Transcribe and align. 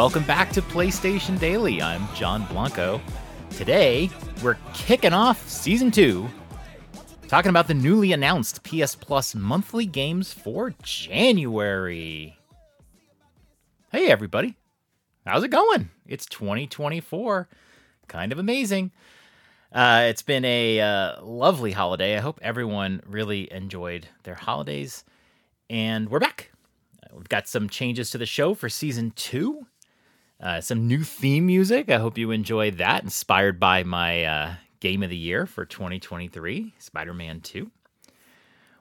Welcome 0.00 0.24
back 0.24 0.50
to 0.52 0.62
PlayStation 0.62 1.38
Daily. 1.38 1.82
I'm 1.82 2.08
John 2.14 2.46
Blanco. 2.46 3.02
Today, 3.50 4.08
we're 4.42 4.56
kicking 4.72 5.12
off 5.12 5.46
season 5.46 5.90
two, 5.90 6.26
talking 7.28 7.50
about 7.50 7.68
the 7.68 7.74
newly 7.74 8.12
announced 8.12 8.62
PS 8.62 8.94
Plus 8.94 9.34
monthly 9.34 9.84
games 9.84 10.32
for 10.32 10.72
January. 10.82 12.34
Hey, 13.92 14.10
everybody. 14.10 14.56
How's 15.26 15.44
it 15.44 15.50
going? 15.50 15.90
It's 16.06 16.24
2024. 16.24 17.46
Kind 18.08 18.32
of 18.32 18.38
amazing. 18.38 18.92
Uh, 19.70 20.06
it's 20.08 20.22
been 20.22 20.46
a 20.46 20.80
uh, 20.80 21.22
lovely 21.22 21.72
holiday. 21.72 22.16
I 22.16 22.20
hope 22.20 22.38
everyone 22.40 23.02
really 23.06 23.52
enjoyed 23.52 24.08
their 24.22 24.36
holidays. 24.36 25.04
And 25.68 26.08
we're 26.08 26.20
back. 26.20 26.52
We've 27.12 27.28
got 27.28 27.48
some 27.48 27.68
changes 27.68 28.08
to 28.12 28.18
the 28.18 28.24
show 28.24 28.54
for 28.54 28.70
season 28.70 29.12
two. 29.14 29.66
Uh, 30.42 30.60
some 30.60 30.88
new 30.88 31.04
theme 31.04 31.44
music. 31.44 31.90
I 31.90 31.98
hope 31.98 32.16
you 32.16 32.30
enjoy 32.30 32.70
that, 32.72 33.02
inspired 33.02 33.60
by 33.60 33.82
my 33.82 34.24
uh, 34.24 34.54
game 34.80 35.02
of 35.02 35.10
the 35.10 35.16
year 35.16 35.44
for 35.44 35.66
2023, 35.66 36.74
Spider 36.78 37.12
Man 37.12 37.40
2. 37.42 37.70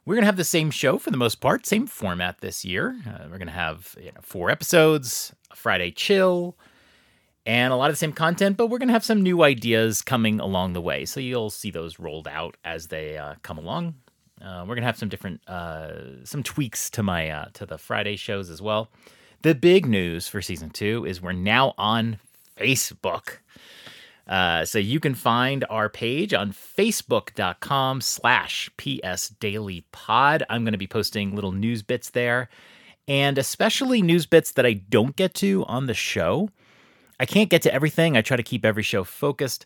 We're 0.06 0.16
going 0.16 0.22
to 0.22 0.28
have 0.28 0.38
the 0.38 0.46
same 0.46 0.72
show 0.72 0.98
for 0.98 1.12
the 1.12 1.18
most 1.18 1.42
part, 1.42 1.66
same 1.66 1.86
format 1.86 2.40
this 2.40 2.64
year. 2.64 2.96
Uh, 3.06 3.24
we're 3.24 3.38
going 3.38 3.48
to 3.48 3.54
have 3.54 3.94
you 4.00 4.12
know, 4.14 4.22
four 4.22 4.50
episodes, 4.50 5.34
a 5.52 5.56
Friday 5.56 5.92
chill, 5.92 6.58
and 7.46 7.74
a 7.74 7.76
lot 7.76 7.90
of 7.90 7.94
the 7.94 8.00
same 8.00 8.14
content, 8.14 8.56
but 8.56 8.68
we're 8.68 8.78
going 8.78 8.88
to 8.88 8.94
have 8.94 9.04
some 9.04 9.22
new 9.22 9.44
ideas 9.44 10.02
coming 10.02 10.40
along 10.40 10.72
the 10.74 10.82
way. 10.82 11.04
So 11.04 11.20
you'll 11.20 11.50
see 11.50 11.72
those 11.72 12.00
rolled 12.00 12.28
out 12.28 12.56
as 12.64 12.88
they 12.88 13.18
uh, 13.18 13.36
come 13.44 13.58
along. 13.58 13.96
Uh, 14.42 14.64
we're 14.66 14.76
gonna 14.76 14.88
have 14.88 14.98
some 14.98 15.10
different 15.10 15.42
uh, 15.50 16.24
some 16.24 16.44
tweaks 16.44 16.90
to 16.92 17.04
my 17.04 17.30
uh, 17.30 17.46
to 17.54 17.66
the 17.66 17.78
Friday 17.78 18.16
shows 18.16 18.50
as 18.50 18.62
well. 18.62 18.90
The 19.42 19.56
big 19.56 19.86
news 19.86 20.28
for 20.28 20.42
season 20.42 20.70
two 20.70 21.06
is 21.06 21.22
we're 21.22 21.32
now 21.32 21.74
on 21.78 22.20
Facebook. 22.58 23.38
Uh, 24.28 24.66
so 24.66 24.78
you 24.78 25.00
can 25.00 25.16
find 25.16 25.66
our 25.70 25.88
page 25.88 26.34
on 26.34 26.52
facebook.com 26.52 28.02
slash 28.02 28.70
ps 28.78 29.30
daily 29.40 29.84
pod 29.92 30.44
i'm 30.50 30.64
going 30.64 30.72
to 30.74 30.78
be 30.78 30.86
posting 30.86 31.34
little 31.34 31.52
news 31.52 31.82
bits 31.82 32.12
there 32.12 32.48
and 33.08 33.40
especially 33.40 34.04
news 34.04 34.28
bits 34.28 34.52
that 34.52 34.68
i 34.68 34.74
don't 34.74 35.16
get 35.16 35.34
to 35.34 35.66
on 35.66 35.88
the 35.88 35.96
show 35.96 36.48
i 37.20 37.26
can't 37.26 37.50
get 37.50 37.64
to 37.64 37.74
everything 37.74 38.16
i 38.16 38.22
try 38.22 38.38
to 38.38 38.44
keep 38.44 38.64
every 38.64 38.84
show 38.84 39.04
focused 39.04 39.66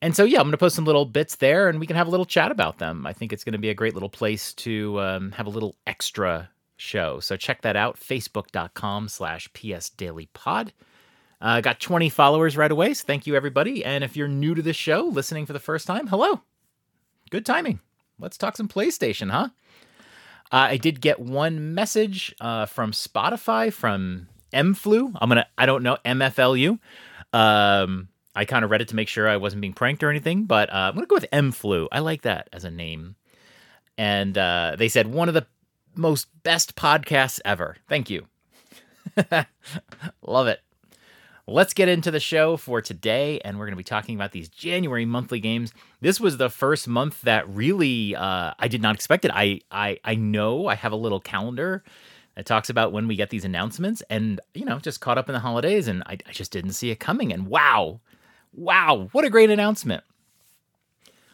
and 0.00 0.14
so, 0.14 0.22
yeah, 0.22 0.38
I'm 0.38 0.44
going 0.44 0.52
to 0.52 0.58
post 0.58 0.76
some 0.76 0.84
little 0.84 1.06
bits 1.06 1.34
there 1.34 1.68
and 1.68 1.80
we 1.80 1.86
can 1.88 1.96
have 1.96 2.06
a 2.06 2.10
little 2.10 2.24
chat 2.24 2.52
about 2.52 2.78
them. 2.78 3.04
I 3.04 3.12
think 3.12 3.32
it's 3.32 3.42
going 3.42 3.54
to 3.54 3.58
be 3.58 3.70
a 3.70 3.74
great 3.74 3.94
little 3.94 4.08
place 4.08 4.52
to 4.54 5.00
um, 5.00 5.32
have 5.32 5.48
a 5.48 5.50
little 5.50 5.74
extra 5.88 6.48
show. 6.78 7.20
So 7.20 7.36
check 7.36 7.60
that 7.62 7.76
out, 7.76 8.00
facebook.com 8.00 9.08
slash 9.08 9.50
psdailypod. 9.52 10.70
Uh, 11.40 11.60
got 11.60 11.78
20 11.78 12.08
followers 12.08 12.56
right 12.56 12.70
away, 12.70 12.94
so 12.94 13.04
thank 13.06 13.26
you, 13.26 13.36
everybody. 13.36 13.84
And 13.84 14.02
if 14.02 14.16
you're 14.16 14.26
new 14.26 14.54
to 14.54 14.62
the 14.62 14.72
show, 14.72 15.02
listening 15.02 15.46
for 15.46 15.52
the 15.52 15.60
first 15.60 15.86
time, 15.86 16.08
hello. 16.08 16.40
Good 17.30 17.46
timing. 17.46 17.80
Let's 18.18 18.38
talk 18.38 18.56
some 18.56 18.68
PlayStation, 18.68 19.30
huh? 19.30 19.50
Uh, 20.50 20.68
I 20.70 20.76
did 20.78 21.00
get 21.00 21.20
one 21.20 21.74
message 21.74 22.34
uh, 22.40 22.66
from 22.66 22.92
Spotify 22.92 23.72
from 23.72 24.28
MFlu. 24.52 25.12
I'm 25.20 25.28
gonna, 25.28 25.46
I 25.56 25.66
don't 25.66 25.82
know, 25.82 25.98
MFLU. 26.04 26.78
Um, 27.32 28.08
I 28.34 28.44
kind 28.44 28.64
of 28.64 28.70
read 28.70 28.80
it 28.80 28.88
to 28.88 28.96
make 28.96 29.08
sure 29.08 29.28
I 29.28 29.36
wasn't 29.36 29.60
being 29.60 29.74
pranked 29.74 30.02
or 30.02 30.10
anything, 30.10 30.44
but 30.44 30.70
uh, 30.70 30.92
I'm 30.92 30.98
to 30.98 31.06
go 31.06 31.16
with 31.16 31.26
MFlu. 31.32 31.88
I 31.92 31.98
like 32.00 32.22
that 32.22 32.48
as 32.52 32.64
a 32.64 32.70
name. 32.70 33.16
And 33.96 34.38
uh, 34.38 34.76
they 34.78 34.88
said, 34.88 35.08
one 35.08 35.28
of 35.28 35.34
the 35.34 35.46
most 35.98 36.28
best 36.42 36.76
podcasts 36.76 37.40
ever. 37.44 37.76
Thank 37.88 38.08
you. 38.10 38.26
Love 40.22 40.46
it. 40.46 40.60
Let's 41.46 41.72
get 41.72 41.88
into 41.88 42.10
the 42.10 42.20
show 42.20 42.58
for 42.58 42.82
today, 42.82 43.40
and 43.40 43.58
we're 43.58 43.64
going 43.64 43.72
to 43.72 43.78
be 43.78 43.84
talking 43.84 44.14
about 44.14 44.32
these 44.32 44.48
January 44.50 45.06
monthly 45.06 45.40
games. 45.40 45.72
This 46.00 46.20
was 46.20 46.36
the 46.36 46.50
first 46.50 46.86
month 46.86 47.22
that 47.22 47.48
really 47.48 48.14
uh, 48.14 48.52
I 48.58 48.68
did 48.68 48.82
not 48.82 48.94
expect 48.94 49.24
it. 49.24 49.30
I, 49.34 49.60
I 49.70 49.98
I 50.04 50.14
know 50.14 50.66
I 50.66 50.74
have 50.74 50.92
a 50.92 50.96
little 50.96 51.20
calendar 51.20 51.82
that 52.34 52.44
talks 52.44 52.68
about 52.68 52.92
when 52.92 53.08
we 53.08 53.16
get 53.16 53.30
these 53.30 53.46
announcements, 53.46 54.02
and 54.10 54.40
you 54.54 54.66
know, 54.66 54.78
just 54.78 55.00
caught 55.00 55.16
up 55.16 55.28
in 55.28 55.32
the 55.32 55.40
holidays, 55.40 55.88
and 55.88 56.02
I, 56.04 56.18
I 56.26 56.32
just 56.32 56.52
didn't 56.52 56.72
see 56.72 56.90
it 56.90 57.00
coming. 57.00 57.32
And 57.32 57.46
wow, 57.46 58.00
Wow, 58.52 59.08
what 59.12 59.24
a 59.24 59.30
great 59.30 59.50
announcement. 59.50 60.02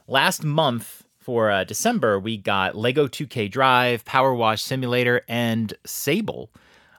Last 0.06 0.44
month 0.44 1.03
for 1.24 1.50
uh, 1.50 1.64
December, 1.64 2.20
we 2.20 2.36
got 2.36 2.76
Lego 2.76 3.08
2K 3.08 3.50
Drive, 3.50 4.04
Power 4.04 4.34
Wash 4.34 4.62
Simulator, 4.62 5.22
and 5.26 5.72
Sable, 5.86 6.50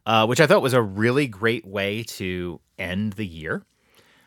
uh, 0.08 0.26
which 0.26 0.42
I 0.42 0.48
thought 0.48 0.64
was 0.64 0.74
a 0.74 0.82
really 0.82 1.28
great 1.28 1.64
way 1.64 2.02
to 2.04 2.60
end 2.80 3.14
the 3.14 3.26
year. 3.28 3.62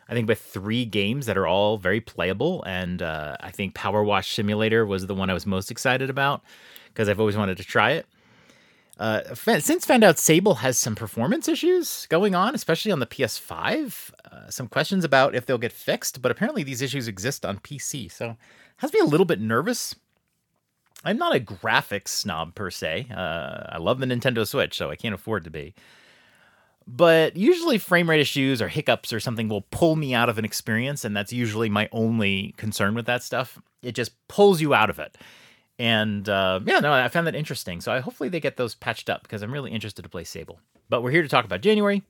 I 0.08 0.14
think 0.14 0.28
with 0.28 0.40
three 0.40 0.84
games 0.84 1.26
that 1.26 1.36
are 1.36 1.48
all 1.48 1.78
very 1.78 2.00
playable, 2.00 2.62
and 2.62 3.02
uh, 3.02 3.36
I 3.40 3.50
think 3.50 3.74
Power 3.74 4.04
Wash 4.04 4.32
Simulator 4.32 4.86
was 4.86 5.08
the 5.08 5.16
one 5.16 5.30
I 5.30 5.34
was 5.34 5.46
most 5.46 5.68
excited 5.68 6.10
about 6.10 6.42
because 6.86 7.08
I've 7.08 7.18
always 7.18 7.36
wanted 7.36 7.56
to 7.56 7.64
try 7.64 7.90
it. 7.90 8.06
Uh, 9.00 9.34
since 9.34 9.84
found 9.84 10.02
out 10.02 10.18
Sable 10.18 10.56
has 10.56 10.78
some 10.78 10.94
performance 10.94 11.46
issues 11.46 12.06
going 12.08 12.34
on, 12.34 12.54
especially 12.54 12.90
on 12.90 12.98
the 13.00 13.06
PS5. 13.06 14.12
Uh, 14.30 14.50
some 14.50 14.68
questions 14.68 15.04
about 15.04 15.34
if 15.34 15.46
they'll 15.46 15.58
get 15.58 15.72
fixed, 15.72 16.22
but 16.22 16.32
apparently 16.32 16.62
these 16.62 16.82
issues 16.82 17.06
exist 17.06 17.44
on 17.44 17.58
PC, 17.58 18.10
so 18.10 18.36
has 18.78 18.92
me 18.92 19.00
a 19.00 19.04
little 19.04 19.26
bit 19.26 19.40
nervous. 19.40 19.94
I'm 21.04 21.18
not 21.18 21.34
a 21.34 21.40
graphics 21.40 22.08
snob 22.08 22.54
per 22.54 22.70
se. 22.70 23.06
Uh, 23.14 23.64
I 23.68 23.78
love 23.78 24.00
the 24.00 24.06
Nintendo 24.06 24.46
Switch, 24.46 24.76
so 24.76 24.90
I 24.90 24.96
can't 24.96 25.14
afford 25.14 25.44
to 25.44 25.50
be. 25.50 25.74
But 26.86 27.36
usually, 27.36 27.78
frame 27.78 28.08
rate 28.08 28.20
issues 28.20 28.62
or 28.62 28.68
hiccups 28.68 29.12
or 29.12 29.20
something 29.20 29.48
will 29.48 29.66
pull 29.70 29.94
me 29.94 30.14
out 30.14 30.28
of 30.28 30.38
an 30.38 30.44
experience, 30.44 31.04
and 31.04 31.16
that's 31.16 31.32
usually 31.32 31.68
my 31.68 31.88
only 31.92 32.54
concern 32.56 32.94
with 32.94 33.06
that 33.06 33.22
stuff. 33.22 33.58
It 33.82 33.92
just 33.92 34.12
pulls 34.26 34.60
you 34.60 34.74
out 34.74 34.90
of 34.90 34.98
it. 34.98 35.16
And 35.78 36.28
uh, 36.28 36.60
yeah, 36.64 36.80
no, 36.80 36.92
I 36.92 37.08
found 37.08 37.26
that 37.26 37.36
interesting. 37.36 37.80
So 37.80 37.92
I 37.92 38.00
hopefully 38.00 38.28
they 38.28 38.40
get 38.40 38.56
those 38.56 38.74
patched 38.74 39.10
up 39.10 39.22
because 39.22 39.42
I'm 39.42 39.52
really 39.52 39.70
interested 39.70 40.02
to 40.02 40.08
play 40.08 40.24
Sable. 40.24 40.60
But 40.88 41.02
we're 41.02 41.10
here 41.10 41.22
to 41.22 41.28
talk 41.28 41.44
about 41.44 41.60
January. 41.60 42.02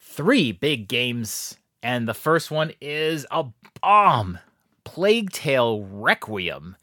Three 0.00 0.50
big 0.50 0.88
games, 0.88 1.56
and 1.82 2.08
the 2.08 2.14
first 2.14 2.50
one 2.50 2.72
is 2.80 3.26
a 3.30 3.46
bomb. 3.80 4.38
Plague 4.84 5.30
Tale 5.32 5.82
Requiem 5.82 6.76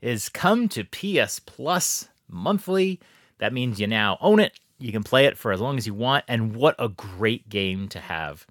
is 0.00 0.28
come 0.28 0.68
to 0.68 0.84
PS 0.84 1.38
Plus 1.40 2.08
monthly. 2.28 3.00
That 3.38 3.52
means 3.52 3.80
you 3.80 3.86
now 3.86 4.18
own 4.20 4.40
it. 4.40 4.58
You 4.78 4.92
can 4.92 5.02
play 5.02 5.26
it 5.26 5.36
for 5.36 5.50
as 5.50 5.60
long 5.60 5.76
as 5.76 5.86
you 5.86 5.94
want, 5.94 6.24
and 6.28 6.54
what 6.54 6.76
a 6.78 6.88
great 6.88 7.48
game 7.48 7.88
to 7.88 7.98
have. 7.98 8.46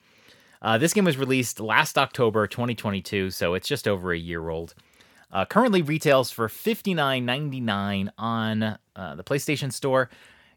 Uh, 0.61 0.77
this 0.77 0.93
game 0.93 1.05
was 1.05 1.17
released 1.17 1.59
last 1.59 1.97
October 1.97 2.47
2022, 2.47 3.31
so 3.31 3.53
it's 3.53 3.67
just 3.67 3.87
over 3.87 4.11
a 4.11 4.17
year 4.17 4.49
old. 4.49 4.73
Uh, 5.31 5.45
currently 5.45 5.81
retails 5.81 6.31
for 6.31 6.47
$59.99 6.47 8.09
on 8.17 8.63
uh, 8.63 9.15
the 9.15 9.23
PlayStation 9.23 9.71
Store. 9.71 10.09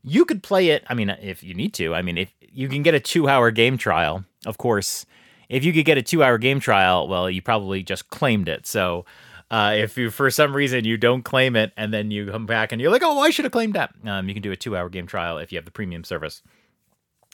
You 0.03 0.25
could 0.25 0.43
play 0.43 0.71
it, 0.71 0.85
I 0.89 0.95
mean, 0.95 1.11
if 1.11 1.43
you 1.43 1.55
need 1.55 1.75
to. 1.75 1.95
I 1.95 2.03
mean, 2.03 2.19
if 2.19 2.33
you 2.53 2.69
can 2.69 2.83
get 2.83 2.95
a 2.95 3.01
two 3.01 3.29
hour 3.29 3.51
game 3.51 3.77
trial, 3.77 4.25
of 4.47 4.59
course. 4.59 5.07
If 5.51 5.65
you 5.65 5.73
could 5.73 5.85
get 5.85 5.99
a 5.99 6.03
two 6.03 6.23
hour 6.23 6.39
game 6.39 6.61
trial, 6.61 7.09
well, 7.09 7.29
you 7.29 7.43
probably 7.43 7.83
just 7.83 8.09
claimed 8.09 8.49
it. 8.49 8.67
So 8.67 9.05
uh, 9.51 9.75
if 9.77 9.99
you, 9.99 10.11
for 10.11 10.31
some 10.31 10.55
reason, 10.55 10.85
you 10.85 10.97
don't 10.97 11.25
claim 11.25 11.57
it 11.57 11.73
and 11.77 11.93
then 11.93 12.11
you 12.13 12.31
come 12.31 12.47
back 12.47 12.71
and 12.71 12.81
you're 12.81 12.91
like, 12.91 13.03
oh, 13.03 13.19
I 13.19 13.31
should 13.31 13.45
have 13.45 13.53
claimed 13.53 13.75
that, 13.75 13.93
um, 14.07 14.29
you 14.29 14.35
can 14.35 14.43
do 14.43 14.53
a 14.53 14.57
two 14.57 14.77
hour 14.77 14.89
game 14.89 15.09
trial 15.09 15.39
if 15.39 15.51
you 15.53 15.59
have 15.59 15.65
the 15.65 15.73
premium 15.73 16.05
service. 16.05 16.43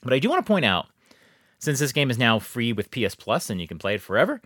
But 0.02 0.14
I 0.14 0.18
do 0.18 0.30
want 0.30 0.44
to 0.44 0.50
point 0.50 0.64
out, 0.64 0.86
since 1.58 1.78
this 1.78 1.92
game 1.92 2.10
is 2.10 2.18
now 2.18 2.38
free 2.38 2.72
with 2.72 2.90
PS 2.90 3.14
Plus 3.14 3.50
and 3.50 3.60
you 3.60 3.68
can 3.68 3.78
play 3.78 3.94
it 3.94 4.00
forever, 4.00 4.40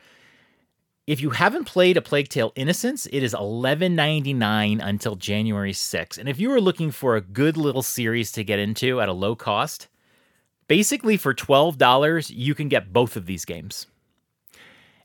if 1.06 1.20
you 1.20 1.31
haven't 1.31 1.64
played 1.64 1.96
A 1.96 2.02
Plague 2.02 2.28
Tale 2.28 2.52
Innocence, 2.55 3.06
it 3.06 3.22
is 3.22 3.34
$11.99 3.34 4.81
until 4.82 5.17
January 5.17 5.72
6th. 5.72 6.19
And 6.19 6.28
if 6.28 6.38
you 6.38 6.52
are 6.52 6.61
looking 6.61 6.90
for 6.90 7.17
a 7.17 7.20
good 7.20 7.56
little 7.56 7.82
series 7.82 8.31
to 8.32 8.44
get 8.44 8.58
into 8.58 9.00
at 9.00 9.08
a 9.08 9.12
low 9.12 9.34
cost, 9.34 9.88
basically 10.70 11.17
for 11.17 11.34
$12, 11.34 12.32
you 12.32 12.55
can 12.55 12.69
get 12.69 12.93
both 12.93 13.17
of 13.17 13.26
these 13.26 13.44
games. 13.44 13.88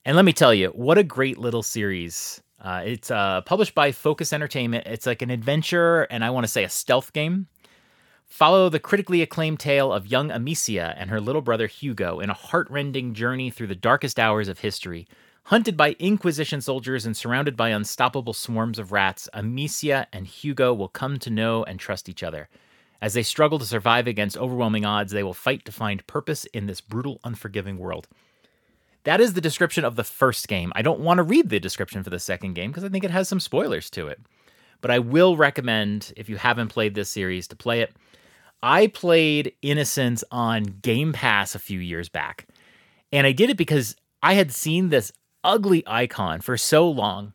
And 0.05 0.15
let 0.15 0.23
me 0.23 0.31
tell 0.31 0.53
you, 0.53 0.67
what 0.67 0.99
a 0.99 1.03
great 1.03 1.39
little 1.39 1.63
series. 1.63 2.39
Uh, 2.61 2.83
it's 2.85 3.09
uh, 3.09 3.41
published 3.41 3.73
by 3.73 3.91
Focus 3.91 4.31
Entertainment. 4.31 4.85
It's 4.85 5.07
like 5.07 5.23
an 5.23 5.31
adventure 5.31 6.03
and 6.03 6.23
I 6.23 6.29
want 6.29 6.43
to 6.43 6.51
say 6.51 6.63
a 6.63 6.69
stealth 6.69 7.13
game. 7.13 7.47
Follow 8.27 8.69
the 8.69 8.79
critically 8.79 9.23
acclaimed 9.23 9.59
tale 9.59 9.91
of 9.91 10.05
young 10.05 10.29
Amicia 10.29 10.93
and 10.99 11.09
her 11.09 11.19
little 11.19 11.41
brother 11.41 11.65
Hugo 11.65 12.19
in 12.19 12.29
a 12.29 12.35
heartrending 12.35 13.15
journey 13.15 13.49
through 13.49 13.67
the 13.67 13.73
darkest 13.73 14.19
hours 14.19 14.47
of 14.47 14.59
history 14.59 15.07
Hunted 15.49 15.77
by 15.77 15.95
Inquisition 15.99 16.59
soldiers 16.59 17.05
and 17.05 17.15
surrounded 17.15 17.55
by 17.55 17.69
unstoppable 17.69 18.33
swarms 18.33 18.79
of 18.79 18.91
rats, 18.91 19.29
Amicia 19.31 20.07
and 20.11 20.25
Hugo 20.25 20.73
will 20.73 20.87
come 20.87 21.19
to 21.19 21.29
know 21.29 21.63
and 21.63 21.79
trust 21.79 22.09
each 22.09 22.23
other. 22.23 22.49
As 23.01 23.13
they 23.13 23.23
struggle 23.23 23.59
to 23.59 23.65
survive 23.65 24.07
against 24.07 24.37
overwhelming 24.37 24.85
odds, 24.85 25.11
they 25.11 25.23
will 25.23 25.33
fight 25.33 25.65
to 25.65 25.71
find 25.71 26.05
purpose 26.07 26.45
in 26.45 26.65
this 26.65 26.81
brutal, 26.81 27.19
unforgiving 27.23 27.77
world. 27.77 28.07
That 29.03 29.21
is 29.21 29.33
the 29.33 29.41
description 29.41 29.85
of 29.85 29.95
the 29.95 30.03
first 30.03 30.47
game. 30.47 30.71
I 30.75 30.81
don't 30.81 30.99
want 30.99 31.19
to 31.19 31.23
read 31.23 31.49
the 31.49 31.59
description 31.59 32.03
for 32.03 32.09
the 32.09 32.19
second 32.19 32.53
game 32.53 32.71
because 32.71 32.83
I 32.83 32.89
think 32.89 33.03
it 33.03 33.11
has 33.11 33.27
some 33.27 33.39
spoilers 33.39 33.89
to 33.91 34.07
it. 34.07 34.19
But 34.81 34.91
I 34.91 34.99
will 34.99 35.37
recommend, 35.37 36.11
if 36.17 36.27
you 36.27 36.37
haven't 36.37 36.69
played 36.69 36.95
this 36.95 37.09
series, 37.09 37.47
to 37.49 37.55
play 37.55 37.81
it. 37.81 37.95
I 38.63 38.87
played 38.87 39.53
Innocence 39.61 40.23
on 40.31 40.63
Game 40.63 41.13
Pass 41.13 41.53
a 41.53 41.59
few 41.59 41.79
years 41.79 42.09
back. 42.09 42.47
And 43.11 43.27
I 43.27 43.31
did 43.31 43.51
it 43.51 43.57
because 43.57 43.95
I 44.23 44.33
had 44.33 44.51
seen 44.51 44.89
this 44.89 45.11
ugly 45.43 45.83
icon 45.85 46.41
for 46.41 46.57
so 46.57 46.89
long. 46.89 47.33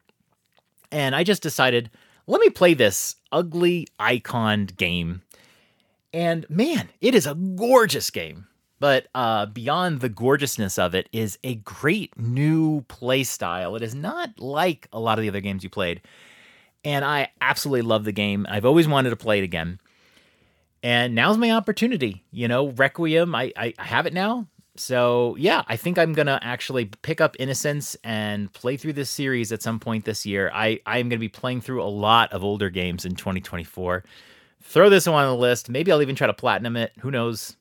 And 0.90 1.14
I 1.14 1.22
just 1.22 1.42
decided, 1.42 1.90
let 2.26 2.40
me 2.40 2.50
play 2.50 2.74
this 2.74 3.14
ugly 3.30 3.86
iconed 4.00 4.76
game. 4.76 5.22
And 6.12 6.48
man, 6.50 6.88
it 7.00 7.14
is 7.14 7.26
a 7.26 7.34
gorgeous 7.34 8.10
game. 8.10 8.46
But 8.80 9.08
uh, 9.14 9.46
beyond 9.46 10.00
the 10.00 10.08
gorgeousness 10.08 10.78
of 10.78 10.94
it 10.94 11.08
is 11.12 11.38
a 11.44 11.56
great 11.56 12.18
new 12.18 12.80
play 12.82 13.24
style. 13.24 13.76
It 13.76 13.82
is 13.82 13.94
not 13.94 14.40
like 14.40 14.88
a 14.92 14.98
lot 14.98 15.18
of 15.18 15.22
the 15.22 15.28
other 15.28 15.42
games 15.42 15.62
you 15.62 15.68
played. 15.70 16.00
And 16.82 17.04
I 17.04 17.28
absolutely 17.42 17.82
love 17.82 18.04
the 18.04 18.12
game. 18.12 18.46
I've 18.48 18.64
always 18.64 18.88
wanted 18.88 19.10
to 19.10 19.16
play 19.16 19.38
it 19.38 19.44
again. 19.44 19.78
And 20.82 21.14
now's 21.14 21.36
my 21.36 21.50
opportunity. 21.50 22.24
You 22.32 22.48
know, 22.48 22.68
Requiem, 22.68 23.34
I, 23.34 23.52
I, 23.54 23.74
I 23.78 23.84
have 23.84 24.06
it 24.06 24.14
now. 24.14 24.46
So 24.76 25.36
yeah, 25.38 25.62
I 25.66 25.76
think 25.76 25.98
I'm 25.98 26.14
gonna 26.14 26.38
actually 26.40 26.86
pick 26.86 27.20
up 27.20 27.36
Innocence 27.38 27.98
and 28.02 28.50
play 28.54 28.78
through 28.78 28.94
this 28.94 29.10
series 29.10 29.52
at 29.52 29.60
some 29.60 29.78
point 29.78 30.06
this 30.06 30.24
year. 30.24 30.50
I 30.54 30.80
I'm 30.86 31.10
gonna 31.10 31.18
be 31.18 31.28
playing 31.28 31.60
through 31.60 31.82
a 31.82 31.84
lot 31.84 32.32
of 32.32 32.42
older 32.42 32.70
games 32.70 33.04
in 33.04 33.14
2024. 33.14 34.04
Throw 34.62 34.88
this 34.88 35.06
one 35.06 35.24
on 35.24 35.30
the 35.30 35.40
list. 35.40 35.68
Maybe 35.68 35.90
I'll 35.90 36.02
even 36.02 36.16
try 36.16 36.26
to 36.26 36.34
platinum 36.34 36.76
it. 36.76 36.92
Who 37.00 37.10
knows? 37.10 37.56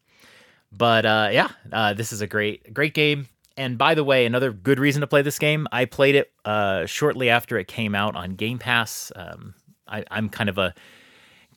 But 0.71 1.05
uh, 1.05 1.29
yeah, 1.31 1.49
uh, 1.71 1.93
this 1.93 2.11
is 2.11 2.21
a 2.21 2.27
great 2.27 2.73
great 2.73 2.93
game. 2.93 3.27
And 3.57 3.77
by 3.77 3.93
the 3.93 4.03
way, 4.03 4.25
another 4.25 4.53
good 4.53 4.79
reason 4.79 5.01
to 5.01 5.07
play 5.07 5.21
this 5.21 5.37
game. 5.37 5.67
I 5.71 5.85
played 5.85 6.15
it 6.15 6.31
uh, 6.45 6.85
shortly 6.85 7.29
after 7.29 7.57
it 7.57 7.67
came 7.67 7.93
out 7.93 8.15
on 8.15 8.35
Game 8.35 8.57
Pass. 8.57 9.11
Um, 9.15 9.53
I, 9.85 10.05
I'm 10.09 10.29
kind 10.29 10.49
of 10.49 10.57
a 10.57 10.73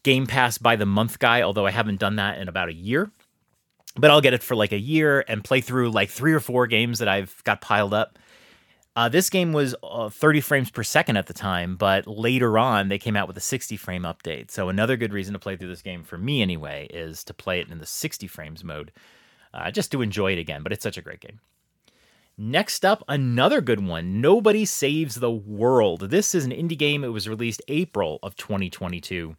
Game 0.02 0.26
Pass 0.26 0.58
by 0.58 0.74
the 0.74 0.86
month 0.86 1.20
guy, 1.20 1.42
although 1.42 1.66
I 1.66 1.70
haven't 1.70 2.00
done 2.00 2.16
that 2.16 2.38
in 2.38 2.48
about 2.48 2.68
a 2.68 2.74
year. 2.74 3.12
But 3.94 4.10
I'll 4.10 4.20
get 4.20 4.34
it 4.34 4.42
for 4.42 4.56
like 4.56 4.72
a 4.72 4.78
year 4.78 5.24
and 5.28 5.44
play 5.44 5.60
through 5.60 5.90
like 5.90 6.10
three 6.10 6.32
or 6.32 6.40
four 6.40 6.66
games 6.66 6.98
that 6.98 7.08
I've 7.08 7.40
got 7.44 7.60
piled 7.60 7.94
up. 7.94 8.18
Uh, 8.94 9.08
this 9.08 9.30
game 9.30 9.52
was 9.52 9.74
uh, 9.82 10.10
30 10.10 10.40
frames 10.42 10.70
per 10.70 10.82
second 10.82 11.16
at 11.16 11.26
the 11.26 11.32
time, 11.32 11.76
but 11.76 12.06
later 12.06 12.58
on 12.58 12.88
they 12.88 12.98
came 12.98 13.16
out 13.16 13.26
with 13.26 13.36
a 13.36 13.40
60 13.40 13.76
frame 13.76 14.02
update. 14.02 14.50
So 14.50 14.68
another 14.68 14.96
good 14.96 15.14
reason 15.14 15.32
to 15.32 15.38
play 15.38 15.56
through 15.56 15.68
this 15.68 15.82
game 15.82 16.04
for 16.04 16.18
me 16.18 16.42
anyway 16.42 16.88
is 16.90 17.24
to 17.24 17.34
play 17.34 17.60
it 17.60 17.70
in 17.70 17.78
the 17.78 17.86
60 17.86 18.26
frames 18.26 18.62
mode, 18.62 18.92
uh, 19.54 19.70
just 19.70 19.90
to 19.92 20.02
enjoy 20.02 20.32
it 20.32 20.38
again. 20.38 20.62
But 20.62 20.72
it's 20.72 20.82
such 20.82 20.98
a 20.98 21.02
great 21.02 21.20
game. 21.20 21.40
Next 22.36 22.84
up, 22.84 23.02
another 23.08 23.60
good 23.60 23.84
one, 23.86 24.20
Nobody 24.20 24.64
Saves 24.64 25.16
the 25.16 25.30
World. 25.30 26.10
This 26.10 26.34
is 26.34 26.44
an 26.44 26.50
indie 26.50 26.78
game. 26.78 27.04
It 27.04 27.08
was 27.08 27.28
released 27.28 27.62
April 27.68 28.18
of 28.22 28.36
2022. 28.36 29.36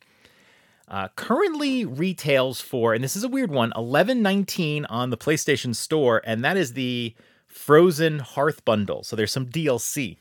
Uh, 0.88 1.08
currently 1.16 1.86
retails 1.86 2.60
for, 2.60 2.94
and 2.94 3.04
this 3.04 3.16
is 3.16 3.24
a 3.24 3.30
weird 3.30 3.50
one, 3.50 3.72
eleven 3.76 4.22
nineteen 4.22 4.86
on 4.86 5.10
the 5.10 5.18
PlayStation 5.18 5.76
Store, 5.76 6.22
and 6.26 6.44
that 6.44 6.58
is 6.58 6.74
the 6.74 7.16
Frozen 7.54 8.20
Hearth 8.20 8.66
bundle. 8.66 9.04
So 9.04 9.16
there's 9.16 9.32
some 9.32 9.46
DLC. 9.46 10.18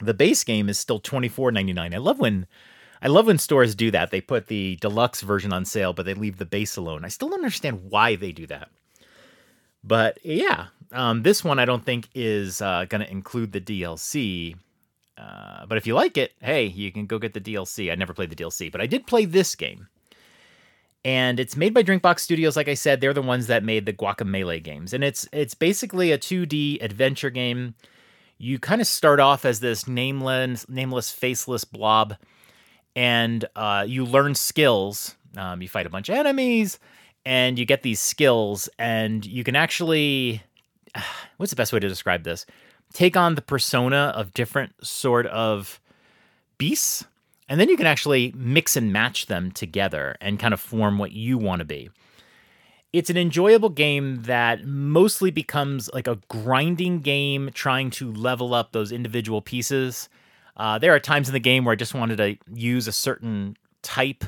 The 0.00 0.14
base 0.14 0.44
game 0.44 0.68
is 0.68 0.78
still 0.78 1.00
twenty 1.00 1.28
four 1.28 1.50
ninety 1.50 1.72
nine. 1.72 1.94
I 1.94 1.98
love 1.98 2.20
when 2.20 2.46
I 3.00 3.08
love 3.08 3.26
when 3.26 3.38
stores 3.38 3.74
do 3.74 3.90
that. 3.90 4.10
They 4.10 4.20
put 4.20 4.46
the 4.46 4.76
deluxe 4.76 5.22
version 5.22 5.52
on 5.52 5.64
sale, 5.64 5.92
but 5.92 6.04
they 6.04 6.14
leave 6.14 6.38
the 6.38 6.44
base 6.44 6.76
alone. 6.76 7.04
I 7.04 7.08
still 7.08 7.28
don't 7.28 7.40
understand 7.40 7.90
why 7.90 8.16
they 8.16 8.32
do 8.32 8.46
that. 8.46 8.70
But 9.82 10.18
yeah, 10.24 10.66
um, 10.92 11.22
this 11.22 11.42
one 11.42 11.58
I 11.58 11.64
don't 11.64 11.84
think 11.84 12.08
is 12.14 12.60
uh, 12.60 12.84
going 12.88 13.00
to 13.00 13.10
include 13.10 13.52
the 13.52 13.60
DLC. 13.60 14.56
Uh, 15.16 15.66
but 15.66 15.78
if 15.78 15.86
you 15.86 15.94
like 15.94 16.16
it, 16.16 16.32
hey, 16.40 16.66
you 16.66 16.92
can 16.92 17.06
go 17.06 17.18
get 17.18 17.34
the 17.34 17.40
DLC. 17.40 17.90
I 17.90 17.94
never 17.94 18.14
played 18.14 18.30
the 18.30 18.36
DLC, 18.36 18.70
but 18.70 18.80
I 18.80 18.86
did 18.86 19.06
play 19.06 19.24
this 19.24 19.54
game. 19.54 19.88
And 21.04 21.38
it's 21.38 21.56
made 21.56 21.72
by 21.72 21.82
Drinkbox 21.82 22.20
Studios. 22.20 22.56
Like 22.56 22.68
I 22.68 22.74
said, 22.74 23.00
they're 23.00 23.14
the 23.14 23.22
ones 23.22 23.46
that 23.46 23.64
made 23.64 23.86
the 23.86 23.92
Guacamelee 23.92 24.62
games, 24.62 24.92
and 24.92 25.04
it's 25.04 25.28
it's 25.32 25.54
basically 25.54 26.12
a 26.12 26.18
2D 26.18 26.82
adventure 26.82 27.30
game. 27.30 27.74
You 28.36 28.58
kind 28.58 28.80
of 28.80 28.86
start 28.86 29.20
off 29.20 29.44
as 29.44 29.60
this 29.60 29.88
nameless, 29.88 30.68
nameless, 30.68 31.10
faceless 31.10 31.64
blob, 31.64 32.16
and 32.94 33.44
uh, 33.56 33.84
you 33.86 34.04
learn 34.04 34.34
skills. 34.34 35.14
Um, 35.36 35.62
you 35.62 35.68
fight 35.68 35.86
a 35.86 35.90
bunch 35.90 36.08
of 36.08 36.16
enemies, 36.16 36.78
and 37.24 37.58
you 37.58 37.64
get 37.64 37.82
these 37.82 38.00
skills, 38.00 38.68
and 38.78 39.24
you 39.24 39.44
can 39.44 39.56
actually. 39.56 40.42
What's 41.36 41.50
the 41.50 41.56
best 41.56 41.72
way 41.72 41.78
to 41.78 41.88
describe 41.88 42.24
this? 42.24 42.44
take 42.92 43.16
on 43.16 43.34
the 43.34 43.42
persona 43.42 44.12
of 44.14 44.34
different 44.34 44.72
sort 44.84 45.26
of 45.26 45.80
beasts 46.56 47.04
and 47.48 47.58
then 47.58 47.68
you 47.68 47.76
can 47.76 47.86
actually 47.86 48.32
mix 48.36 48.76
and 48.76 48.92
match 48.92 49.26
them 49.26 49.50
together 49.50 50.16
and 50.20 50.38
kind 50.38 50.52
of 50.52 50.60
form 50.60 50.98
what 50.98 51.12
you 51.12 51.38
want 51.38 51.60
to 51.60 51.64
be. 51.64 51.90
It's 52.92 53.10
an 53.10 53.16
enjoyable 53.16 53.68
game 53.68 54.22
that 54.22 54.64
mostly 54.64 55.30
becomes 55.30 55.90
like 55.92 56.06
a 56.06 56.18
grinding 56.28 57.00
game 57.00 57.50
trying 57.52 57.90
to 57.92 58.12
level 58.12 58.54
up 58.54 58.72
those 58.72 58.92
individual 58.92 59.42
pieces. 59.42 60.08
Uh, 60.56 60.78
there 60.78 60.94
are 60.94 61.00
times 61.00 61.28
in 61.28 61.34
the 61.34 61.40
game 61.40 61.64
where 61.64 61.72
I 61.72 61.76
just 61.76 61.94
wanted 61.94 62.16
to 62.16 62.36
use 62.52 62.88
a 62.88 62.92
certain 62.92 63.56
type 63.82 64.24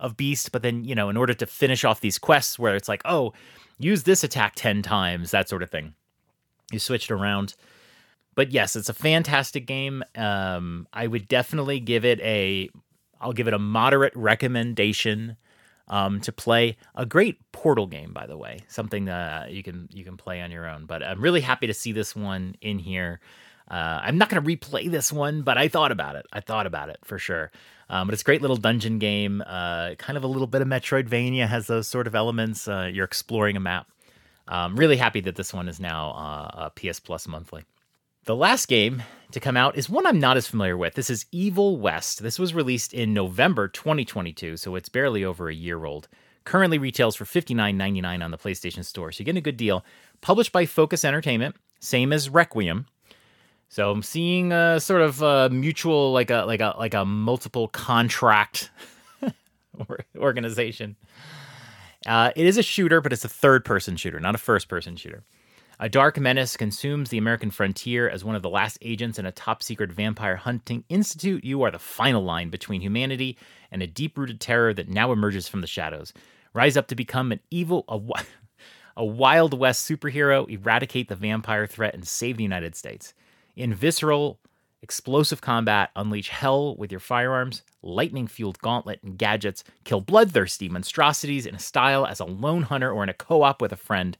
of 0.00 0.16
beast, 0.16 0.52
but 0.52 0.62
then, 0.62 0.84
you 0.84 0.94
know, 0.94 1.08
in 1.08 1.16
order 1.16 1.34
to 1.34 1.46
finish 1.46 1.84
off 1.84 2.00
these 2.00 2.18
quests 2.18 2.58
where 2.58 2.76
it's 2.76 2.88
like, 2.88 3.02
oh, 3.04 3.32
use 3.78 4.04
this 4.04 4.22
attack 4.22 4.54
10 4.54 4.82
times, 4.82 5.30
that 5.32 5.48
sort 5.48 5.62
of 5.62 5.70
thing. 5.70 5.94
You 6.72 6.78
switched 6.78 7.10
around 7.10 7.54
but 8.34 8.52
yes, 8.52 8.76
it's 8.76 8.88
a 8.88 8.94
fantastic 8.94 9.66
game. 9.66 10.02
Um, 10.16 10.86
I 10.92 11.06
would 11.06 11.28
definitely 11.28 11.80
give 11.80 12.04
it 12.04 12.20
a, 12.20 12.68
I'll 13.20 13.32
give 13.32 13.48
it 13.48 13.54
a 13.54 13.58
moderate 13.58 14.14
recommendation 14.16 15.36
um, 15.88 16.20
to 16.22 16.32
play. 16.32 16.76
A 16.94 17.06
great 17.06 17.40
Portal 17.52 17.86
game, 17.86 18.12
by 18.12 18.26
the 18.26 18.36
way, 18.36 18.60
something 18.68 19.06
that 19.06 19.52
you 19.52 19.62
can 19.62 19.88
you 19.92 20.04
can 20.04 20.16
play 20.16 20.40
on 20.40 20.50
your 20.50 20.68
own. 20.68 20.86
But 20.86 21.02
I'm 21.02 21.20
really 21.20 21.40
happy 21.40 21.66
to 21.66 21.74
see 21.74 21.92
this 21.92 22.14
one 22.14 22.56
in 22.60 22.78
here. 22.78 23.20
Uh, 23.70 24.00
I'm 24.02 24.18
not 24.18 24.28
going 24.28 24.42
to 24.42 24.56
replay 24.56 24.90
this 24.90 25.10
one, 25.10 25.42
but 25.42 25.56
I 25.56 25.68
thought 25.68 25.90
about 25.90 26.16
it. 26.16 26.26
I 26.32 26.40
thought 26.40 26.66
about 26.66 26.90
it 26.90 26.98
for 27.02 27.18
sure. 27.18 27.50
Um, 27.88 28.06
but 28.06 28.12
it's 28.12 28.22
a 28.22 28.24
great 28.24 28.42
little 28.42 28.56
dungeon 28.56 28.98
game. 28.98 29.42
Uh, 29.46 29.94
kind 29.94 30.16
of 30.18 30.24
a 30.24 30.26
little 30.26 30.46
bit 30.46 30.60
of 30.60 30.68
Metroidvania 30.68 31.48
has 31.48 31.66
those 31.66 31.86
sort 31.88 32.06
of 32.06 32.14
elements. 32.14 32.68
Uh, 32.68 32.90
you're 32.92 33.04
exploring 33.04 33.56
a 33.56 33.60
map. 33.60 33.86
I'm 34.46 34.76
really 34.76 34.98
happy 34.98 35.20
that 35.20 35.36
this 35.36 35.54
one 35.54 35.68
is 35.68 35.80
now 35.80 36.10
uh, 36.10 36.68
PS 36.70 37.00
Plus 37.00 37.26
monthly. 37.26 37.64
The 38.26 38.34
last 38.34 38.68
game 38.68 39.02
to 39.32 39.40
come 39.40 39.54
out 39.54 39.76
is 39.76 39.90
one 39.90 40.06
I'm 40.06 40.18
not 40.18 40.38
as 40.38 40.46
familiar 40.46 40.78
with. 40.78 40.94
This 40.94 41.10
is 41.10 41.26
Evil 41.30 41.76
West. 41.76 42.22
This 42.22 42.38
was 42.38 42.54
released 42.54 42.94
in 42.94 43.12
November 43.12 43.68
2022, 43.68 44.56
so 44.56 44.76
it's 44.76 44.88
barely 44.88 45.22
over 45.22 45.50
a 45.50 45.54
year 45.54 45.84
old. 45.84 46.08
Currently 46.44 46.78
retails 46.78 47.16
for 47.16 47.26
$59.99 47.26 48.24
on 48.24 48.30
the 48.30 48.38
PlayStation 48.38 48.82
Store, 48.82 49.12
so 49.12 49.20
you're 49.20 49.26
getting 49.26 49.40
a 49.40 49.42
good 49.42 49.58
deal. 49.58 49.84
Published 50.22 50.52
by 50.52 50.64
Focus 50.64 51.04
Entertainment, 51.04 51.56
same 51.80 52.14
as 52.14 52.30
Requiem. 52.30 52.86
So 53.68 53.90
I'm 53.90 54.02
seeing 54.02 54.52
a 54.52 54.80
sort 54.80 55.02
of 55.02 55.20
a 55.20 55.50
mutual, 55.50 56.10
like 56.12 56.30
a 56.30 56.44
like 56.46 56.62
a 56.62 56.74
like 56.78 56.94
a 56.94 57.04
multiple 57.04 57.68
contract 57.68 58.70
organization. 60.16 60.96
Uh, 62.06 62.30
it 62.34 62.46
is 62.46 62.56
a 62.56 62.62
shooter, 62.62 63.02
but 63.02 63.12
it's 63.12 63.24
a 63.24 63.28
third-person 63.28 63.96
shooter, 63.96 64.18
not 64.18 64.34
a 64.34 64.38
first-person 64.38 64.96
shooter. 64.96 65.24
A 65.84 65.88
dark 65.90 66.18
menace 66.18 66.56
consumes 66.56 67.10
the 67.10 67.18
American 67.18 67.50
frontier 67.50 68.08
as 68.08 68.24
one 68.24 68.34
of 68.34 68.40
the 68.40 68.48
last 68.48 68.78
agents 68.80 69.18
in 69.18 69.26
a 69.26 69.30
top 69.30 69.62
secret 69.62 69.92
vampire 69.92 70.36
hunting 70.36 70.82
institute. 70.88 71.44
You 71.44 71.60
are 71.60 71.70
the 71.70 71.78
final 71.78 72.24
line 72.24 72.48
between 72.48 72.80
humanity 72.80 73.36
and 73.70 73.82
a 73.82 73.86
deep 73.86 74.16
rooted 74.16 74.40
terror 74.40 74.72
that 74.72 74.88
now 74.88 75.12
emerges 75.12 75.46
from 75.46 75.60
the 75.60 75.66
shadows. 75.66 76.14
Rise 76.54 76.78
up 76.78 76.86
to 76.86 76.94
become 76.94 77.32
an 77.32 77.40
evil, 77.50 77.84
a, 77.86 78.00
a 78.96 79.04
Wild 79.04 79.52
West 79.52 79.86
superhero, 79.86 80.48
eradicate 80.48 81.08
the 81.08 81.16
vampire 81.16 81.66
threat, 81.66 81.92
and 81.92 82.08
save 82.08 82.38
the 82.38 82.44
United 82.44 82.74
States. 82.74 83.12
In 83.54 83.74
visceral, 83.74 84.40
explosive 84.80 85.42
combat, 85.42 85.90
unleash 85.96 86.30
hell 86.30 86.74
with 86.76 86.92
your 86.92 86.98
firearms, 86.98 87.60
lightning 87.82 88.26
fueled 88.26 88.58
gauntlet, 88.60 89.02
and 89.02 89.18
gadgets, 89.18 89.62
kill 89.84 90.00
bloodthirsty 90.00 90.70
monstrosities 90.70 91.44
in 91.44 91.54
a 91.54 91.58
style 91.58 92.06
as 92.06 92.20
a 92.20 92.24
lone 92.24 92.62
hunter 92.62 92.90
or 92.90 93.02
in 93.02 93.10
a 93.10 93.12
co 93.12 93.42
op 93.42 93.60
with 93.60 93.70
a 93.70 93.76
friend. 93.76 94.16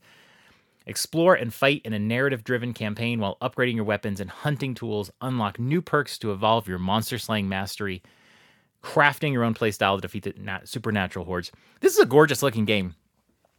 Explore 0.86 1.34
and 1.34 1.52
fight 1.52 1.80
in 1.84 1.92
a 1.94 1.98
narrative 1.98 2.44
driven 2.44 2.74
campaign 2.74 3.18
while 3.18 3.38
upgrading 3.40 3.76
your 3.76 3.84
weapons 3.84 4.20
and 4.20 4.30
hunting 4.30 4.74
tools. 4.74 5.10
Unlock 5.20 5.58
new 5.58 5.80
perks 5.80 6.18
to 6.18 6.32
evolve 6.32 6.68
your 6.68 6.78
monster 6.78 7.18
slaying 7.18 7.48
mastery. 7.48 8.02
Crafting 8.82 9.32
your 9.32 9.44
own 9.44 9.54
playstyle 9.54 9.96
to 9.96 10.02
defeat 10.02 10.24
the 10.24 10.34
nat- 10.36 10.68
supernatural 10.68 11.24
hordes. 11.24 11.50
This 11.80 11.94
is 11.94 11.98
a 12.00 12.06
gorgeous 12.06 12.42
looking 12.42 12.66
game. 12.66 12.94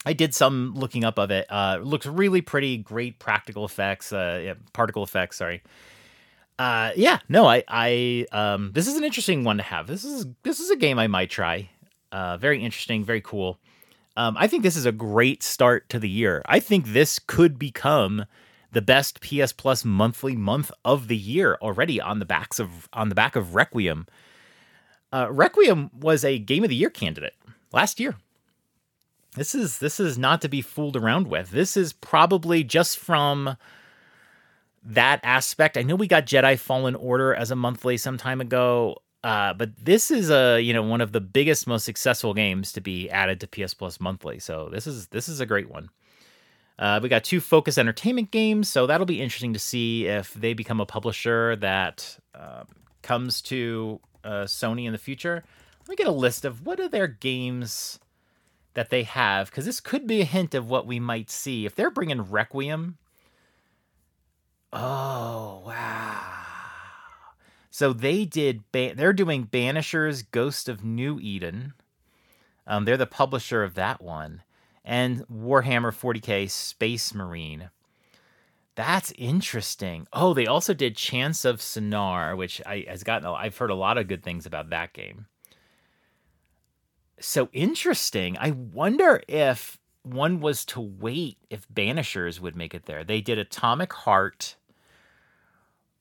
I 0.06 0.14
did 0.14 0.36
some 0.36 0.76
looking 0.76 1.04
up 1.04 1.18
of 1.18 1.32
it. 1.32 1.48
Uh, 1.50 1.80
looks 1.82 2.06
really 2.06 2.42
pretty. 2.42 2.78
Great 2.78 3.18
practical 3.18 3.66
effects, 3.66 4.14
uh, 4.14 4.42
yeah, 4.44 4.54
particle 4.72 5.02
effects. 5.02 5.38
Sorry. 5.38 5.64
Uh, 6.60 6.92
yeah, 6.96 7.20
no, 7.28 7.48
I, 7.48 7.64
I, 7.68 8.28
um, 8.32 8.72
this 8.74 8.88
is 8.88 8.96
an 8.96 9.04
interesting 9.04 9.44
one 9.44 9.58
to 9.58 9.64
have. 9.64 9.88
This 9.88 10.06
is 10.06 10.28
this 10.44 10.60
is 10.60 10.70
a 10.70 10.76
game 10.76 11.00
I 11.00 11.08
might 11.08 11.30
try. 11.30 11.70
Uh, 12.12 12.38
very 12.38 12.64
interesting, 12.64 13.04
very 13.04 13.20
cool. 13.20 13.60
Um, 14.18 14.36
I 14.38 14.48
think 14.48 14.64
this 14.64 14.78
is 14.78 14.86
a 14.86 14.92
great 14.92 15.44
start 15.44 15.90
to 15.90 16.00
the 16.00 16.10
year. 16.10 16.42
I 16.46 16.60
think 16.60 16.88
this 16.88 17.20
could 17.20 17.60
become 17.60 18.26
the 18.72 18.82
best 18.82 19.22
PS 19.22 19.52
Plus 19.52 19.84
monthly 19.86 20.36
month 20.36 20.72
of 20.84 21.08
the 21.08 21.18
year 21.18 21.58
already 21.62 22.00
on 22.00 22.20
the 22.20 22.26
backs 22.26 22.60
of 22.60 22.90
on 22.94 23.10
the 23.10 23.16
back 23.16 23.36
of 23.36 23.56
Requiem. 23.56 24.06
Uh, 25.12 25.28
Requiem 25.32 25.90
was 25.98 26.24
a 26.24 26.40
Game 26.40 26.64
of 26.64 26.70
the 26.70 26.76
Year 26.76 26.90
candidate 26.90 27.36
last 27.72 28.00
year. 28.00 28.16
this 29.36 29.54
is 29.56 29.80
this 29.80 30.00
is 30.00 30.18
not 30.18 30.42
to 30.42 30.50
be 30.50 30.62
fooled 30.62 30.96
around 30.96 31.28
with. 31.28 31.52
This 31.52 31.78
is 31.78 31.94
probably 31.94 32.64
just 32.64 32.98
from 32.98 33.58
that 34.84 35.20
aspect. 35.24 35.78
I 35.78 35.82
know 35.84 35.96
we 35.96 36.08
got 36.08 36.26
Jedi 36.26 36.58
Fallen 36.58 36.96
Order 36.96 37.34
as 37.34 37.52
a 37.52 37.56
monthly 37.56 37.98
some 37.98 38.18
time 38.18 38.40
ago. 38.42 38.98
Uh, 39.26 39.56
but 39.56 39.72
this 39.84 40.12
is 40.12 40.30
a 40.30 40.62
you 40.62 40.72
know 40.72 40.84
one 40.84 41.02
of 41.02 41.12
the 41.12 41.20
biggest, 41.20 41.66
most 41.66 41.84
successful 41.84 42.36
games 42.36 42.72
to 42.72 42.80
be 42.80 43.10
added 43.10 43.40
to 43.40 43.48
PS 43.48 43.74
Plus 43.74 44.00
monthly. 44.00 44.38
So 44.38 44.70
this 44.72 44.86
is 44.86 45.08
this 45.08 45.28
is 45.28 45.40
a 45.40 45.48
great 45.48 45.68
one. 45.68 45.90
Uh, 46.78 47.00
we 47.02 47.10
got 47.10 47.24
two 47.24 47.42
Focus 47.42 47.80
Entertainment 47.80 48.30
games, 48.30 48.70
so 48.70 48.86
that'll 48.86 49.08
be 49.08 49.20
interesting 49.20 49.54
to 49.54 49.60
see 49.60 50.06
if 50.06 50.32
they 50.36 50.54
become 50.54 50.80
a 50.80 50.86
publisher 50.86 51.56
that 51.56 52.20
uh, 52.36 52.66
comes 53.02 53.42
to 53.42 54.00
uh, 54.24 54.44
Sony 54.44 54.86
in 54.86 54.92
the 54.92 55.00
future. 55.00 55.44
Let 55.80 55.90
me 55.90 55.96
get 55.96 56.06
a 56.06 56.12
list 56.12 56.46
of 56.46 56.64
what 56.64 56.80
are 56.80 56.90
their 56.90 57.08
games 57.08 57.98
that 58.76 58.92
they 58.92 59.02
have, 59.04 59.50
because 59.50 59.66
this 59.66 59.80
could 59.80 60.06
be 60.06 60.22
a 60.22 60.26
hint 60.26 60.54
of 60.54 60.70
what 60.70 60.86
we 60.86 61.00
might 61.00 61.32
see 61.32 61.66
if 61.66 61.74
they're 61.74 61.90
bringing 61.90 62.22
Requiem. 62.22 63.00
Oh 64.72 65.64
wow! 65.66 66.35
So 67.76 67.92
they 67.92 68.24
did. 68.24 68.64
they're 68.72 69.12
doing 69.12 69.48
Banishers, 69.48 70.24
Ghost 70.32 70.70
of 70.70 70.86
New 70.86 71.20
Eden. 71.20 71.74
Um, 72.66 72.86
they're 72.86 72.96
the 72.96 73.06
publisher 73.06 73.64
of 73.64 73.74
that 73.74 74.02
one, 74.02 74.44
and 74.86 75.28
Warhammer 75.28 75.92
40k 75.92 76.50
Space 76.50 77.14
Marine. 77.14 77.72
That's 78.76 79.12
interesting. 79.18 80.08
Oh, 80.14 80.34
they 80.34 80.48
also 80.48 80.74
did 80.74 80.96
Chants 80.96 81.44
of 81.44 81.60
Sennaar, 81.60 82.38
which 82.38 82.62
I 82.66 82.86
has 82.88 83.04
gotten. 83.04 83.28
I've 83.28 83.58
heard 83.58 83.72
a 83.72 83.76
lot 83.76 83.98
of 83.98 84.08
good 84.08 84.24
things 84.24 84.46
about 84.46 84.70
that 84.70 84.94
game. 84.94 85.26
So 87.20 87.50
interesting. 87.52 88.38
I 88.40 88.52
wonder 88.52 89.22
if 89.28 89.78
one 90.02 90.40
was 90.40 90.64
to 90.68 90.80
wait 90.80 91.40
if 91.50 91.68
Banishers 91.68 92.40
would 92.40 92.56
make 92.56 92.74
it 92.74 92.86
there. 92.86 93.04
They 93.04 93.20
did 93.20 93.38
Atomic 93.38 93.92
Heart 93.92 94.56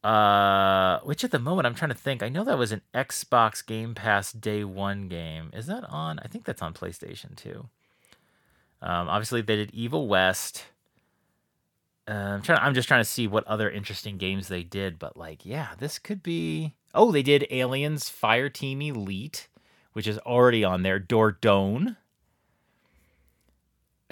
uh, 0.04 1.00
which 1.00 1.24
at 1.24 1.30
the 1.30 1.38
moment 1.38 1.66
I'm 1.66 1.74
trying 1.74 1.88
to 1.88 1.96
think. 1.96 2.22
I 2.22 2.28
know 2.28 2.44
that 2.44 2.58
was 2.58 2.72
an 2.72 2.82
Xbox 2.94 3.64
Game 3.64 3.94
Pass 3.94 4.32
Day 4.32 4.62
One 4.62 5.08
game. 5.08 5.50
Is 5.54 5.66
that 5.66 5.82
on? 5.84 6.18
I 6.18 6.28
think 6.28 6.44
that's 6.44 6.60
on 6.60 6.74
PlayStation 6.74 7.34
too. 7.34 7.70
Um, 8.82 9.08
obviously 9.08 9.40
they 9.40 9.56
did 9.56 9.70
Evil 9.72 10.06
West. 10.06 10.66
Uh, 12.06 12.12
I'm 12.12 12.42
trying. 12.42 12.58
I'm 12.58 12.74
just 12.74 12.86
trying 12.86 13.00
to 13.00 13.08
see 13.08 13.26
what 13.26 13.46
other 13.46 13.70
interesting 13.70 14.18
games 14.18 14.48
they 14.48 14.62
did. 14.62 14.98
But 14.98 15.16
like, 15.16 15.46
yeah, 15.46 15.68
this 15.78 15.98
could 15.98 16.22
be. 16.22 16.74
Oh, 16.94 17.10
they 17.10 17.22
did 17.22 17.46
Aliens 17.50 18.10
Fireteam 18.10 18.86
Elite, 18.86 19.48
which 19.94 20.06
is 20.06 20.18
already 20.18 20.62
on 20.62 20.82
there. 20.82 21.00
Dordogne. 21.00 21.96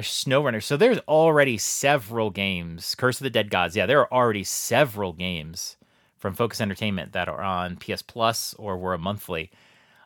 SnowRunner. 0.00 0.62
So 0.62 0.78
there's 0.78 0.98
already 1.00 1.58
several 1.58 2.30
games. 2.30 2.94
Curse 2.94 3.20
of 3.20 3.24
the 3.24 3.30
Dead 3.30 3.50
Gods. 3.50 3.76
Yeah, 3.76 3.84
there 3.84 4.00
are 4.00 4.12
already 4.12 4.42
several 4.42 5.12
games 5.12 5.76
from 6.22 6.34
Focus 6.34 6.60
Entertainment 6.60 7.12
that 7.12 7.28
are 7.28 7.42
on 7.42 7.76
PS 7.76 8.00
Plus 8.00 8.54
or 8.54 8.78
were 8.78 8.94
a 8.94 8.98
monthly. 8.98 9.50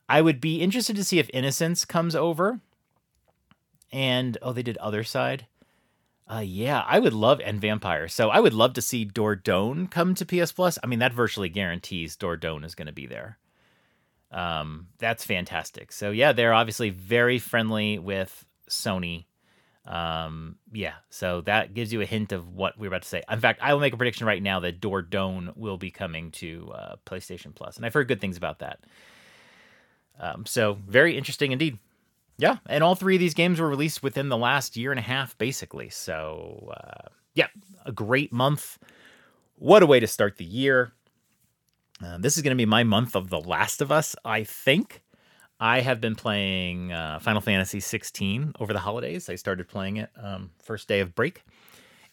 I 0.09 0.23
would 0.23 0.41
be 0.41 0.63
interested 0.63 0.97
to 0.97 1.05
see 1.05 1.19
if 1.19 1.29
Innocence 1.35 1.85
comes 1.85 2.17
over. 2.17 2.61
And 3.93 4.39
oh, 4.41 4.53
they 4.53 4.63
did 4.63 4.79
Othercide. 4.83 5.43
Uh, 6.29 6.43
yeah, 6.45 6.83
I 6.87 6.99
would 6.99 7.13
love 7.13 7.41
and 7.45 7.61
Vampire. 7.61 8.09
So 8.09 8.31
I 8.31 8.41
would 8.41 8.55
love 8.55 8.73
to 8.75 8.83
see 8.83 9.07
Dordogne 9.07 9.91
come 9.91 10.15
to 10.15 10.25
PS 10.25 10.53
Plus. 10.53 10.79
I 10.83 10.87
mean, 10.87 11.01
that 11.01 11.13
virtually 11.13 11.51
guarantees 11.51 12.17
Dordogne 12.17 12.65
is 12.65 12.75
going 12.75 12.87
to 12.87 12.93
be 12.93 13.07
there. 13.07 13.39
Um, 14.33 14.89
that's 14.99 15.25
fantastic. 15.25 15.93
So 15.93 16.11
yeah, 16.11 16.33
they're 16.33 16.55
obviously 16.55 16.91
very 16.91 17.39
friendly 17.39 17.99
with 17.99 18.45
Sony 18.69 19.27
um, 19.87 20.57
yeah, 20.73 20.95
so 21.11 21.43
that 21.43 21.75
gives 21.75 21.93
you 21.93 22.01
a 22.01 22.07
hint 22.07 22.33
of 22.33 22.55
what 22.55 22.77
we're 22.79 22.89
about 22.89 23.03
to 23.03 23.09
say. 23.09 23.23
In 23.31 23.41
fact, 23.41 23.61
I 23.63 23.73
will 23.73 23.81
make 23.81 23.93
a 23.93 23.97
prediction 23.97 24.27
right 24.27 24.43
now 24.43 24.61
that 24.61 24.81
Dordogne 24.81 25.57
will 25.57 25.79
be 25.79 25.91
coming 25.91 26.33
to 26.33 26.73
uh, 26.75 26.97
PlayStation 27.07 27.55
Plus, 27.55 27.77
and 27.77 27.87
I've 27.87 27.95
heard 27.95 28.09
good 28.09 28.21
things 28.21 28.37
about 28.37 28.59
that. 28.59 28.81
Um, 30.19 30.45
so 30.47 30.79
very 30.87 31.17
interesting 31.17 31.53
indeed. 31.53 31.79
Yeah, 32.39 32.59
and 32.67 32.85
all 32.85 32.95
three 32.95 33.15
of 33.15 33.21
these 33.21 33.35
games 33.35 33.61
were 33.61 33.69
released 33.69 34.03
within 34.03 34.29
the 34.29 34.37
last 34.37 34.77
year 34.77 34.91
and 34.91 34.99
a 34.99 35.03
half, 35.03 35.39
basically. 35.39 35.89
So 35.89 36.73
uh, 36.77 37.09
yeah, 37.35 37.49
a 37.85 37.93
great 37.93 38.33
month. 38.33 38.79
What 39.57 39.83
a 39.83 39.87
way 39.87 40.01
to 40.01 40.07
start 40.07 40.37
the 40.37 40.45
year. 40.45 40.93
Uh, 42.05 42.19
this 42.19 42.37
is 42.37 42.43
going 42.43 42.55
to 42.55 42.61
be 42.61 42.67
my 42.67 42.85
month 42.85 43.17
of 43.17 43.31
The 43.31 43.41
Last 43.41 43.81
of 43.81 43.91
Us, 43.91 44.15
I 44.23 44.45
think. 44.45 45.01
I 45.59 45.81
have 45.81 46.01
been 46.01 46.15
playing 46.15 46.93
uh, 46.93 47.19
Final 47.21 47.41
Fantasy 47.41 47.81
16 47.81 48.55
over 48.61 48.73
the 48.73 48.79
holidays. 48.79 49.29
I 49.29 49.37
started 49.37 49.69
playing 49.69 49.97
it 49.97 50.11
um, 50.23 50.51
first 50.63 50.87
day 50.87 51.01
of 51.01 51.15
break, 51.15 51.45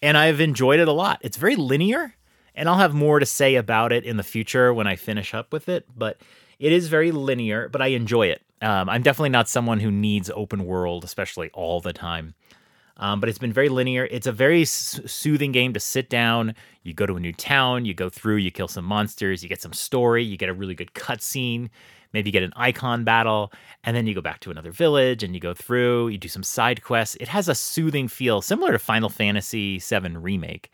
and 0.01 0.17
I've 0.17 0.39
enjoyed 0.39 0.79
it 0.79 0.87
a 0.87 0.93
lot. 0.93 1.19
It's 1.21 1.37
very 1.37 1.55
linear, 1.55 2.15
and 2.55 2.69
I'll 2.69 2.77
have 2.77 2.93
more 2.93 3.19
to 3.19 3.25
say 3.25 3.55
about 3.55 3.91
it 3.91 4.05
in 4.05 4.15
the 4.17 4.23
future 4.23 4.73
when 4.73 4.87
I 4.87 4.95
finish 4.95 5.33
up 5.33 5.51
with 5.51 5.67
it. 5.67 5.85
But 5.95 6.21
it 6.57 6.71
is 6.71 6.87
very 6.87 7.11
linear, 7.11 7.67
but 7.67 7.81
I 7.81 7.87
enjoy 7.87 8.27
it. 8.27 8.41
Um, 8.61 8.87
I'm 8.87 9.01
definitely 9.01 9.29
not 9.29 9.49
someone 9.49 9.81
who 9.81 9.91
needs 9.91 10.29
open 10.33 10.65
world, 10.65 11.03
especially 11.03 11.49
all 11.53 11.81
the 11.81 11.91
time. 11.91 12.35
Um, 12.95 13.19
but 13.19 13.27
it's 13.27 13.39
been 13.39 13.51
very 13.51 13.69
linear. 13.69 14.07
It's 14.09 14.27
a 14.27 14.31
very 14.31 14.61
s- 14.61 15.01
soothing 15.05 15.51
game 15.51 15.73
to 15.73 15.79
sit 15.79 16.09
down. 16.09 16.53
You 16.83 16.93
go 16.93 17.05
to 17.05 17.15
a 17.15 17.19
new 17.19 17.33
town, 17.33 17.85
you 17.85 17.93
go 17.93 18.07
through, 18.07 18.35
you 18.37 18.51
kill 18.51 18.67
some 18.67 18.85
monsters, 18.85 19.43
you 19.43 19.49
get 19.49 19.61
some 19.61 19.73
story, 19.73 20.23
you 20.23 20.37
get 20.37 20.47
a 20.47 20.53
really 20.53 20.75
good 20.75 20.93
cutscene 20.93 21.69
maybe 22.13 22.31
get 22.31 22.43
an 22.43 22.53
Eikon 22.55 23.03
battle, 23.03 23.51
and 23.83 23.95
then 23.95 24.07
you 24.07 24.13
go 24.13 24.21
back 24.21 24.39
to 24.41 24.51
another 24.51 24.71
village 24.71 25.23
and 25.23 25.33
you 25.33 25.39
go 25.39 25.53
through, 25.53 26.09
you 26.09 26.17
do 26.17 26.27
some 26.27 26.43
side 26.43 26.83
quests. 26.83 27.17
It 27.19 27.27
has 27.27 27.49
a 27.49 27.55
soothing 27.55 28.07
feel 28.07 28.41
similar 28.41 28.71
to 28.71 28.79
Final 28.79 29.09
Fantasy 29.09 29.79
VII 29.79 30.17
Remake, 30.17 30.71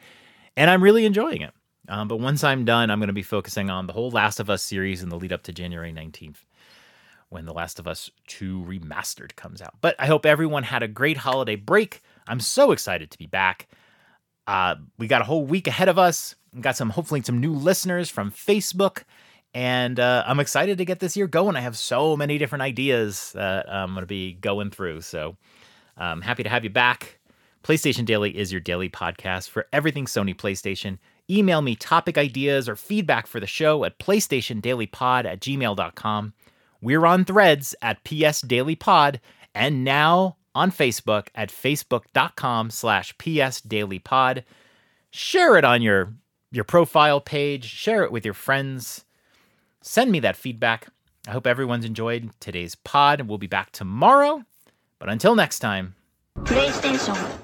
and 0.55 0.69
I'm 0.69 0.83
really 0.83 1.05
enjoying 1.05 1.41
it. 1.41 1.53
Um, 1.87 2.07
but 2.07 2.19
once 2.19 2.43
I'm 2.43 2.65
done, 2.65 2.91
I'm 2.91 2.99
going 2.99 3.07
to 3.07 3.13
be 3.13 3.23
focusing 3.23 3.69
on 3.69 3.87
the 3.87 3.93
whole 3.93 4.11
Last 4.11 4.39
of 4.39 4.49
Us 4.49 4.61
series 4.61 5.01
in 5.01 5.09
the 5.09 5.17
lead 5.17 5.33
up 5.33 5.43
to 5.43 5.53
January 5.53 5.91
19th 5.91 6.43
when 7.29 7.45
The 7.45 7.53
Last 7.53 7.79
of 7.79 7.87
Us 7.87 8.11
2 8.27 8.63
Remastered 8.67 9.35
comes 9.35 9.61
out. 9.61 9.75
But 9.81 9.95
I 9.97 10.07
hope 10.07 10.25
everyone 10.25 10.63
had 10.63 10.83
a 10.83 10.87
great 10.87 11.17
holiday 11.17 11.55
break. 11.55 12.01
I'm 12.27 12.39
so 12.39 12.71
excited 12.71 13.11
to 13.11 13.17
be 13.17 13.27
back. 13.27 13.67
Uh, 14.45 14.75
we 14.97 15.07
got 15.07 15.21
a 15.21 15.25
whole 15.25 15.45
week 15.45 15.67
ahead 15.67 15.89
of 15.89 15.99
us. 15.99 16.35
We 16.53 16.61
got 16.61 16.75
some, 16.75 16.89
hopefully, 16.89 17.21
some 17.21 17.39
new 17.39 17.53
listeners 17.53 18.09
from 18.09 18.31
Facebook 18.31 19.03
and 19.53 19.99
uh, 19.99 20.23
I'm 20.27 20.39
excited 20.39 20.77
to 20.77 20.85
get 20.85 20.99
this 20.99 21.17
year 21.17 21.27
going. 21.27 21.55
I 21.55 21.61
have 21.61 21.77
so 21.77 22.15
many 22.15 22.37
different 22.37 22.61
ideas 22.61 23.31
that 23.33 23.71
I'm 23.71 23.93
going 23.93 24.03
to 24.03 24.07
be 24.07 24.33
going 24.33 24.69
through. 24.69 25.01
So 25.01 25.37
I'm 25.97 26.13
um, 26.13 26.21
happy 26.21 26.43
to 26.43 26.49
have 26.49 26.63
you 26.63 26.69
back. 26.69 27.19
PlayStation 27.63 28.05
Daily 28.05 28.37
is 28.37 28.51
your 28.51 28.61
daily 28.61 28.89
podcast 28.89 29.49
for 29.49 29.67
everything 29.73 30.05
Sony 30.05 30.35
PlayStation. 30.35 30.97
Email 31.29 31.61
me 31.61 31.75
topic 31.75 32.17
ideas 32.17 32.69
or 32.69 32.75
feedback 32.75 33.27
for 33.27 33.39
the 33.39 33.47
show 33.47 33.83
at 33.83 33.99
PlayStationDailyPod 33.99 35.25
at 35.25 35.39
gmail.com. 35.41 36.33
We're 36.81 37.05
on 37.05 37.25
threads 37.25 37.75
at 37.81 38.03
PS 38.03 38.41
Daily 38.41 38.75
Pod 38.75 39.19
and 39.53 39.83
now 39.83 40.37
on 40.55 40.71
Facebook 40.71 41.27
at 41.35 41.49
facebook.com 41.49 42.69
slash 42.69 43.15
PS 43.17 43.61
Daily 43.61 43.99
Pod. 43.99 44.45
Share 45.11 45.57
it 45.57 45.65
on 45.65 45.81
your, 45.81 46.13
your 46.51 46.63
profile 46.63 47.19
page, 47.19 47.65
share 47.65 48.03
it 48.03 48.11
with 48.11 48.23
your 48.23 48.33
friends 48.33 49.03
send 49.81 50.11
me 50.11 50.19
that 50.21 50.35
feedback. 50.35 50.87
I 51.27 51.31
hope 51.31 51.47
everyone's 51.47 51.85
enjoyed 51.85 52.31
today's 52.39 52.75
pod. 52.75 53.21
We'll 53.21 53.37
be 53.37 53.47
back 53.47 53.71
tomorrow. 53.71 54.43
But 54.99 55.09
until 55.09 55.35
next 55.35 55.59
time, 55.59 55.95
PlayStation 56.39 57.39